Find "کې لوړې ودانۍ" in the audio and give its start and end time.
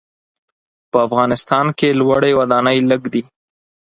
1.77-2.79